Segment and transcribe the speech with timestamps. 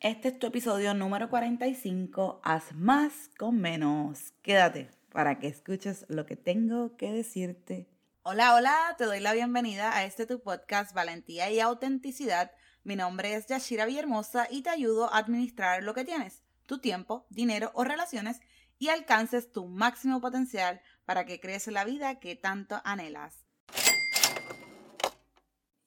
[0.00, 4.34] Este es tu episodio número 45, Haz más con menos.
[4.42, 7.88] Quédate para que escuches lo que tengo que decirte.
[8.22, 12.52] Hola, hola, te doy la bienvenida a este tu podcast Valentía y Autenticidad.
[12.84, 17.26] Mi nombre es Yashira Villahermosa y te ayudo a administrar lo que tienes, tu tiempo,
[17.30, 18.42] dinero o relaciones
[18.78, 23.46] y alcances tu máximo potencial para que crees la vida que tanto anhelas.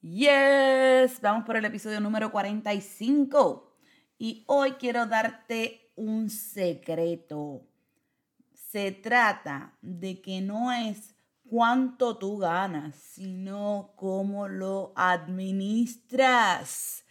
[0.02, 3.69] Yes, vamos por el episodio número 45.
[4.22, 7.66] Y hoy quiero darte un secreto.
[8.52, 11.14] Se trata de que no es
[11.48, 17.02] cuánto tú ganas, sino cómo lo administras.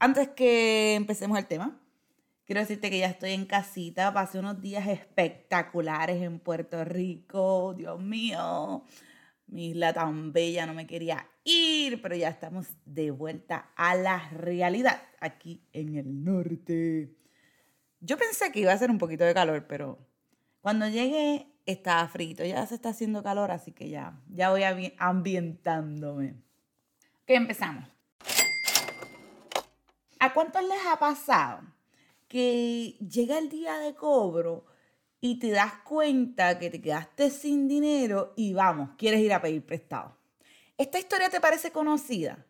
[0.00, 1.80] Antes que empecemos el tema,
[2.44, 8.00] quiero decirte que ya estoy en casita, pasé unos días espectaculares en Puerto Rico, Dios
[8.00, 8.82] mío,
[9.48, 14.28] mi isla tan bella, no me quería ir, pero ya estamos de vuelta a la
[14.30, 17.14] realidad aquí en el norte.
[18.00, 19.98] Yo pensé que iba a ser un poquito de calor, pero
[20.60, 24.62] cuando llegué estaba frito, ya se está haciendo calor, así que ya, ya voy
[24.98, 26.34] ambientándome.
[27.26, 27.84] ¿Qué empezamos?
[30.20, 31.60] ¿A cuántos les ha pasado
[32.26, 34.66] que llega el día de cobro
[35.20, 39.64] y te das cuenta que te quedaste sin dinero y vamos, quieres ir a pedir
[39.64, 40.16] prestado?
[40.76, 42.44] ¿Esta historia te parece conocida?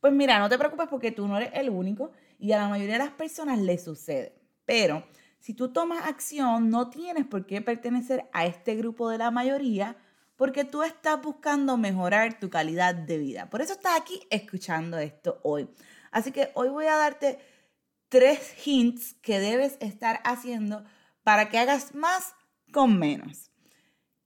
[0.00, 2.94] Pues mira, no te preocupes porque tú no eres el único y a la mayoría
[2.94, 4.34] de las personas le sucede.
[4.64, 5.04] Pero
[5.38, 9.96] si tú tomas acción, no tienes por qué pertenecer a este grupo de la mayoría
[10.36, 13.50] porque tú estás buscando mejorar tu calidad de vida.
[13.50, 15.68] Por eso estás aquí escuchando esto hoy.
[16.10, 17.38] Así que hoy voy a darte
[18.08, 20.82] tres hints que debes estar haciendo
[21.22, 22.34] para que hagas más
[22.72, 23.50] con menos.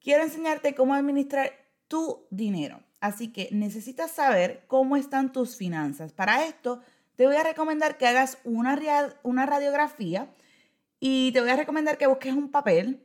[0.00, 1.52] Quiero enseñarte cómo administrar
[1.88, 2.82] tu dinero.
[3.00, 6.12] Así que necesitas saber cómo están tus finanzas.
[6.12, 6.80] Para esto,
[7.16, 10.28] te voy a recomendar que hagas una, radiografía
[11.00, 13.02] y te voy a recomendar que busques un papel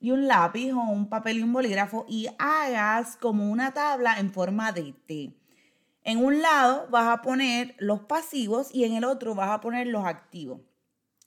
[0.00, 4.32] y un lápiz o un papel y un bolígrafo y hagas como una tabla en
[4.32, 5.34] forma de T.
[6.04, 9.88] En un lado vas a poner los pasivos y en el otro vas a poner
[9.88, 10.60] los activos.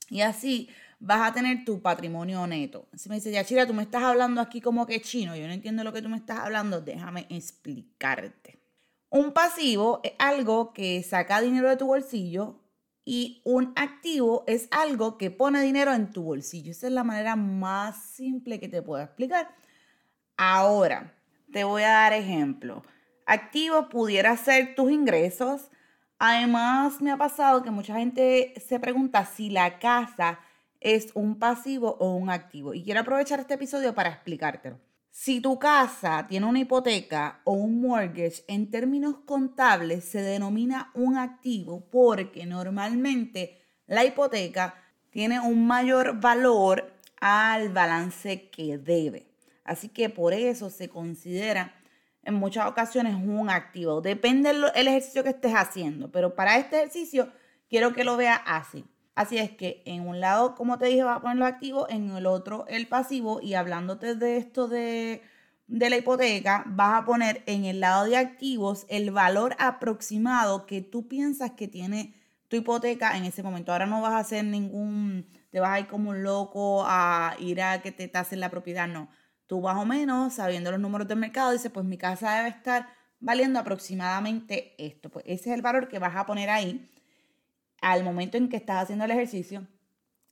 [0.09, 0.69] Y así
[1.03, 2.87] vas a tener tu patrimonio neto.
[2.93, 5.83] Si me dice, Yachira, tú me estás hablando aquí como que chino, yo no entiendo
[5.83, 8.59] lo que tú me estás hablando, déjame explicarte.
[9.09, 12.61] Un pasivo es algo que saca dinero de tu bolsillo
[13.03, 16.71] y un activo es algo que pone dinero en tu bolsillo.
[16.71, 19.53] Esa es la manera más simple que te puedo explicar.
[20.37, 21.13] Ahora,
[21.51, 22.81] te voy a dar ejemplo.
[23.25, 25.69] Activo pudiera ser tus ingresos.
[26.17, 30.39] Además, me ha pasado que mucha gente se pregunta si la casa
[30.83, 32.73] es un pasivo o un activo.
[32.73, 34.79] Y quiero aprovechar este episodio para explicártelo.
[35.09, 41.17] Si tu casa tiene una hipoteca o un mortgage, en términos contables se denomina un
[41.17, 44.75] activo porque normalmente la hipoteca
[45.11, 49.27] tiene un mayor valor al balance que debe.
[49.63, 51.75] Así que por eso se considera
[52.23, 54.01] en muchas ocasiones un activo.
[54.01, 57.31] Depende del ejercicio que estés haciendo, pero para este ejercicio
[57.69, 58.83] quiero que lo veas así.
[59.15, 62.09] Así es que en un lado, como te dije, vas a poner lo activo, en
[62.11, 65.21] el otro el pasivo y hablándote de esto de,
[65.67, 70.81] de la hipoteca, vas a poner en el lado de activos el valor aproximado que
[70.81, 72.15] tú piensas que tiene
[72.47, 73.71] tu hipoteca en ese momento.
[73.71, 77.61] Ahora no vas a hacer ningún, te vas a ir como un loco a ir
[77.61, 79.09] a que te tasen la propiedad, no.
[79.45, 82.87] Tú más o menos, sabiendo los números del mercado, dices, pues mi casa debe estar
[83.19, 85.09] valiendo aproximadamente esto.
[85.09, 86.89] Pues ese es el valor que vas a poner ahí
[87.83, 89.67] al momento en que estás haciendo el ejercicio.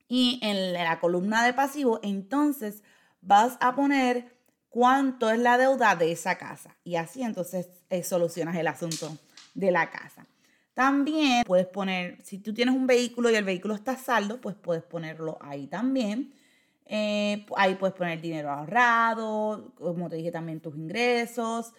[0.07, 2.84] Y en la columna de pasivo, entonces
[3.22, 4.35] vas a poner
[4.69, 6.75] cuánto es la deuda de esa casa.
[6.84, 9.17] Y así entonces eh, solucionas el asunto
[9.53, 10.25] de la casa.
[10.73, 14.83] También puedes poner, si tú tienes un vehículo y el vehículo está saldo, pues puedes
[14.83, 16.33] ponerlo ahí también.
[16.85, 21.73] Eh, ahí puedes poner dinero ahorrado, como te dije también tus ingresos,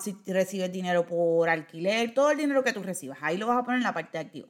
[0.00, 3.64] si recibes dinero por alquiler, todo el dinero que tú recibas, ahí lo vas a
[3.64, 4.48] poner en la parte de activo.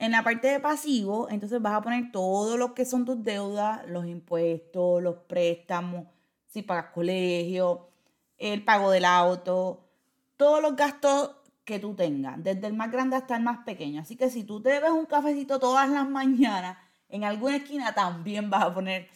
[0.00, 3.86] En la parte de pasivo, entonces vas a poner todo lo que son tus deudas,
[3.86, 6.06] los impuestos, los préstamos,
[6.46, 7.90] si pagas colegio,
[8.38, 9.90] el pago del auto,
[10.38, 14.00] todos los gastos que tú tengas, desde el más grande hasta el más pequeño.
[14.00, 16.78] Así que si tú te bebes un cafecito todas las mañanas,
[17.10, 19.06] en alguna esquina también vas a poner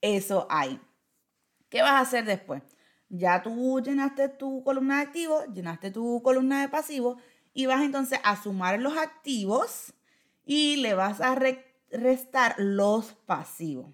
[0.00, 0.80] eso ahí.
[1.68, 2.60] ¿Qué vas a hacer después?
[3.08, 7.22] Ya tú llenaste tu columna de activos, llenaste tu columna de pasivos
[7.52, 9.94] y vas entonces a sumar los activos
[10.44, 11.36] y le vas a
[11.90, 13.86] restar los pasivos.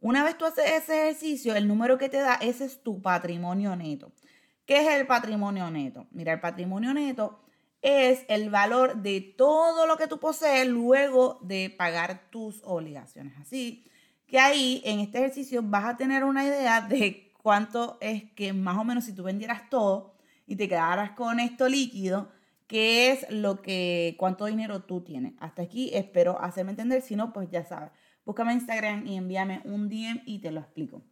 [0.00, 3.76] Una vez tú haces ese ejercicio, el número que te da, ese es tu patrimonio
[3.76, 4.12] neto.
[4.64, 6.06] ¿Qué es el patrimonio neto?
[6.10, 7.40] Mira, el patrimonio neto
[7.82, 13.34] es el valor de todo lo que tú posees luego de pagar tus obligaciones.
[13.38, 13.84] Así
[14.26, 18.78] que ahí en este ejercicio vas a tener una idea de cuánto es que más
[18.78, 20.14] o menos si tú vendieras todo
[20.46, 22.30] y te quedaras con esto líquido,
[22.70, 25.34] qué es lo que, cuánto dinero tú tienes.
[25.40, 27.90] Hasta aquí espero hacerme entender, si no, pues ya sabes.
[28.24, 31.02] Búscame en Instagram y envíame un DM y te lo explico.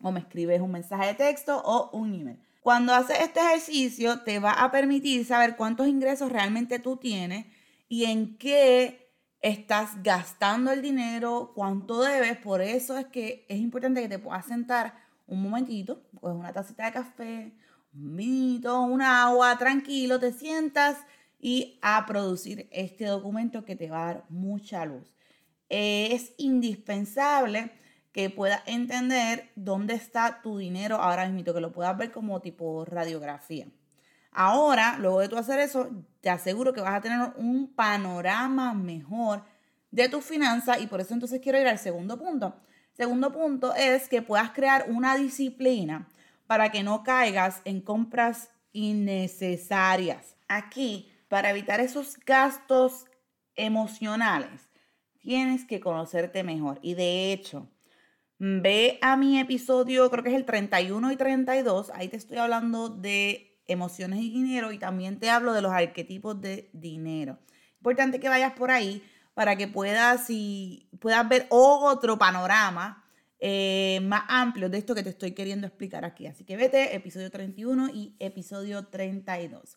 [0.00, 2.38] O me escribes un mensaje de texto o un email.
[2.60, 7.46] Cuando haces este ejercicio, te va a permitir saber cuántos ingresos realmente tú tienes
[7.88, 12.36] y en qué estás gastando el dinero, cuánto debes.
[12.36, 14.94] Por eso es que es importante que te puedas sentar
[15.26, 17.52] un momentito, coges una tacita de café,
[17.94, 20.98] vinito, un agua, tranquilo, te sientas
[21.38, 25.14] y a producir este documento que te va a dar mucha luz.
[25.68, 27.70] Es indispensable
[28.12, 32.84] que puedas entender dónde está tu dinero ahora mismo, que lo puedas ver como tipo
[32.84, 33.66] radiografía.
[34.30, 35.88] Ahora, luego de tú hacer eso,
[36.20, 39.44] te aseguro que vas a tener un panorama mejor
[39.90, 42.54] de tus finanzas y por eso entonces quiero ir al segundo punto.
[42.92, 46.08] Segundo punto es que puedas crear una disciplina
[46.54, 50.36] para que no caigas en compras innecesarias.
[50.46, 53.06] Aquí, para evitar esos gastos
[53.56, 54.70] emocionales,
[55.18, 56.78] tienes que conocerte mejor.
[56.80, 57.68] Y de hecho,
[58.38, 62.88] Ve a mi episodio, creo que es el 31 y 32, ahí te estoy hablando
[62.88, 67.38] de emociones y dinero y también te hablo de los arquetipos de dinero.
[67.78, 69.02] Importante que vayas por ahí
[69.34, 73.03] para que puedas, y puedas ver otro panorama
[73.46, 76.26] eh, más amplio de esto que te estoy queriendo explicar aquí.
[76.26, 79.76] Así que vete, episodio 31 y episodio 32.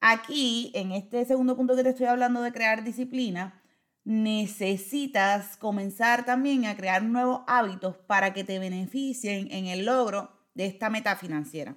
[0.00, 3.62] Aquí, en este segundo punto que te estoy hablando de crear disciplina,
[4.04, 10.64] necesitas comenzar también a crear nuevos hábitos para que te beneficien en el logro de
[10.64, 11.76] esta meta financiera.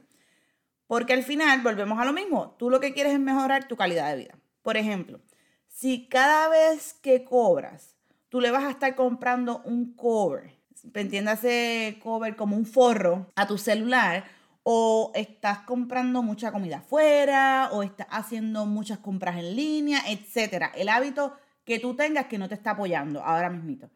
[0.87, 4.09] Porque al final volvemos a lo mismo, tú lo que quieres es mejorar tu calidad
[4.11, 4.39] de vida.
[4.61, 5.19] Por ejemplo,
[5.67, 7.97] si cada vez que cobras,
[8.29, 10.58] tú le vas a estar comprando un cover,
[10.93, 14.25] entiéndase cover como un forro a tu celular,
[14.63, 20.71] o estás comprando mucha comida afuera, o estás haciendo muchas compras en línea, etcétera.
[20.75, 21.33] El hábito
[21.63, 23.89] que tú tengas que no te está apoyando ahora mismito.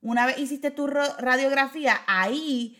[0.00, 2.78] Una vez hiciste tu radiografía, ahí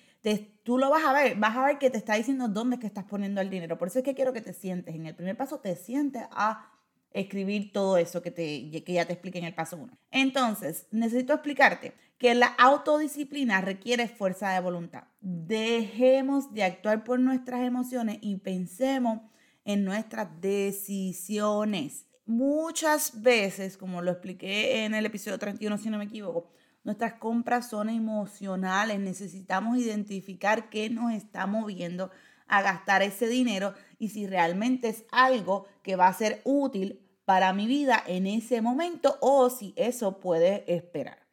[0.63, 3.05] tú lo vas a ver, vas a ver que te está diciendo dónde que estás
[3.05, 3.79] poniendo el dinero.
[3.79, 4.95] Por eso es que quiero que te sientes.
[4.95, 6.72] En el primer paso te sientes a
[7.15, 9.99] escribir todo eso que, te, que ya te expliqué en el paso 1.
[10.11, 15.05] Entonces, necesito explicarte que la autodisciplina requiere fuerza de voluntad.
[15.21, 19.21] Dejemos de actuar por nuestras emociones y pensemos
[19.65, 26.05] en nuestras decisiones muchas veces, como lo expliqué en el episodio 31, si no me
[26.05, 26.51] equivoco,
[26.85, 28.99] nuestras compras son emocionales.
[28.99, 32.11] Necesitamos identificar qué nos está moviendo
[32.53, 37.55] a gastar ese dinero y si realmente es algo que va a ser útil para
[37.55, 41.27] mi vida en ese momento o si eso puede esperar.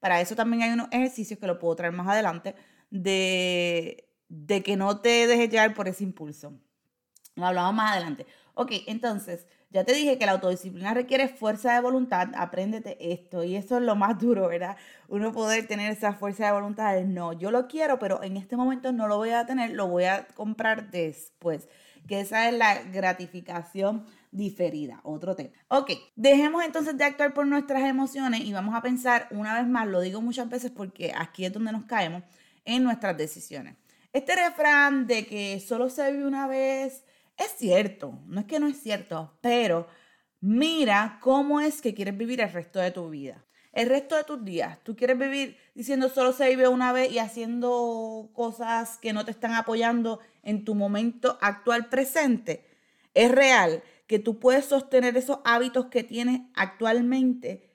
[0.00, 2.54] Para eso también hay unos ejercicios que lo puedo traer más adelante
[2.90, 6.52] de, de que no te dejes llevar por ese impulso.
[7.36, 8.26] Lo hablamos más adelante.
[8.58, 13.54] Ok, entonces, ya te dije que la autodisciplina requiere fuerza de voluntad, apréndete esto y
[13.54, 14.78] eso es lo más duro, ¿verdad?
[15.08, 18.56] Uno poder tener esa fuerza de voluntad de no, yo lo quiero, pero en este
[18.56, 21.68] momento no lo voy a tener, lo voy a comprar después,
[22.08, 25.50] que esa es la gratificación diferida, otro tema.
[25.68, 29.86] Ok, dejemos entonces de actuar por nuestras emociones y vamos a pensar una vez más,
[29.86, 32.22] lo digo muchas veces porque aquí es donde nos caemos,
[32.64, 33.76] en nuestras decisiones.
[34.14, 37.04] Este refrán de que solo se vive una vez,
[37.36, 39.86] es cierto, no es que no es cierto, pero
[40.40, 43.44] mira cómo es que quieres vivir el resto de tu vida.
[43.72, 47.18] El resto de tus días, tú quieres vivir diciendo solo se vive una vez y
[47.18, 52.66] haciendo cosas que no te están apoyando en tu momento actual presente.
[53.12, 57.66] Es real que tú puedes sostener esos hábitos que tienes actualmente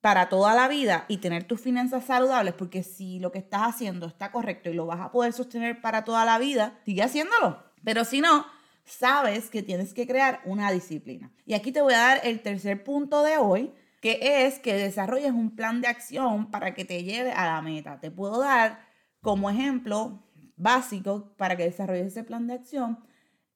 [0.00, 4.06] para toda la vida y tener tus finanzas saludables, porque si lo que estás haciendo
[4.06, 7.62] está correcto y lo vas a poder sostener para toda la vida, sigue haciéndolo.
[7.84, 8.44] Pero si no,
[8.84, 11.32] sabes que tienes que crear una disciplina.
[11.46, 15.32] Y aquí te voy a dar el tercer punto de hoy, que es que desarrolles
[15.32, 18.00] un plan de acción para que te lleve a la meta.
[18.00, 18.86] Te puedo dar
[19.20, 20.22] como ejemplo
[20.56, 22.98] básico para que desarrolles ese plan de acción.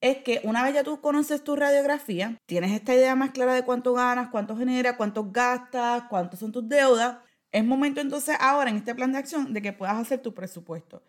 [0.00, 3.64] Es que una vez ya tú conoces tu radiografía, tienes esta idea más clara de
[3.64, 7.18] cuánto ganas, cuánto genera, cuánto gastas, cuántos son tus deudas,
[7.50, 11.02] es momento entonces ahora en este plan de acción de que puedas hacer tu presupuesto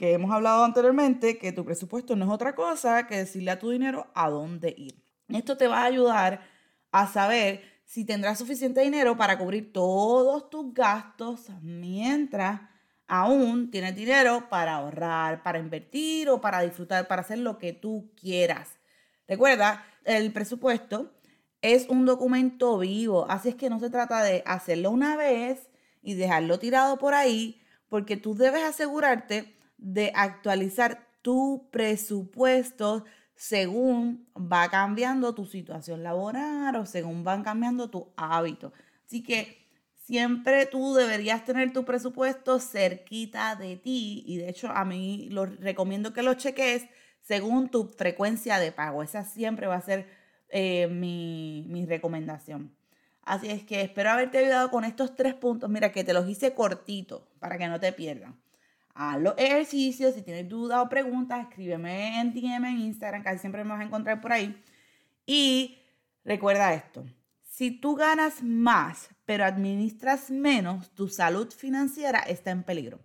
[0.00, 3.68] que hemos hablado anteriormente, que tu presupuesto no es otra cosa que decirle a tu
[3.68, 5.04] dinero a dónde ir.
[5.28, 6.40] Esto te va a ayudar
[6.90, 12.62] a saber si tendrás suficiente dinero para cubrir todos tus gastos mientras
[13.08, 18.10] aún tienes dinero para ahorrar, para invertir o para disfrutar, para hacer lo que tú
[18.18, 18.78] quieras.
[19.28, 21.12] Recuerda, el presupuesto
[21.60, 25.68] es un documento vivo, así es que no se trata de hacerlo una vez
[26.00, 34.68] y dejarlo tirado por ahí, porque tú debes asegurarte de actualizar tu presupuesto según va
[34.68, 38.72] cambiando tu situación laboral o según van cambiando tus hábitos.
[39.06, 39.66] Así que
[40.04, 45.46] siempre tú deberías tener tu presupuesto cerquita de ti y de hecho a mí lo
[45.46, 46.86] recomiendo que lo cheques
[47.22, 49.02] según tu frecuencia de pago.
[49.02, 50.06] Esa siempre va a ser
[50.50, 52.74] eh, mi, mi recomendación.
[53.22, 55.70] Así es que espero haberte ayudado con estos tres puntos.
[55.70, 58.36] Mira que te los hice cortito para que no te pierdan.
[58.94, 60.14] Haz los ejercicios.
[60.14, 63.84] Si tienes dudas o preguntas, escríbeme en DM en Instagram, casi siempre me vas a
[63.84, 64.60] encontrar por ahí.
[65.26, 65.78] Y
[66.24, 67.04] recuerda esto.
[67.42, 73.00] Si tú ganas más, pero administras menos, tu salud financiera está en peligro.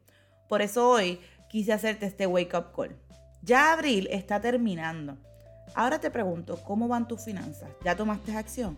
[0.48, 2.96] Por eso hoy quise hacerte este wake up call.
[3.42, 5.18] Ya abril está terminando.
[5.74, 7.70] Ahora te pregunto, ¿cómo van tus finanzas?
[7.84, 8.78] ¿Ya tomaste acción?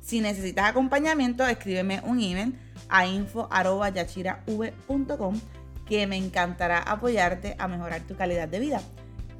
[0.00, 5.40] Si necesitas acompañamiento, escríbeme un email a info.yachirav.com
[5.88, 8.80] que me encantará apoyarte a mejorar tu calidad de vida.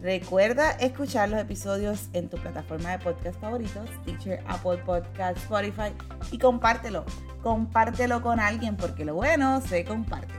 [0.00, 5.92] Recuerda escuchar los episodios en tu plataforma de podcast favoritos, Teacher, Apple Podcast, Spotify
[6.30, 7.04] y compártelo.
[7.42, 10.34] Compártelo con alguien porque lo bueno se comparte.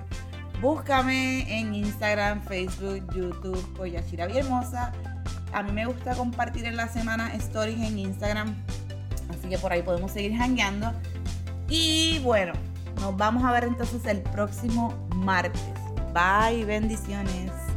[0.62, 4.94] Búscame en Instagram, Facebook, YouTube por Yashira Hermosa.
[5.54, 8.56] A mí me gusta compartir en la semana stories en Instagram,
[9.30, 10.94] así que por ahí podemos seguir hangueando.
[11.68, 12.54] Y bueno,
[13.00, 15.79] nos vamos a ver entonces el próximo martes.
[16.14, 17.69] Bye, bendiciones.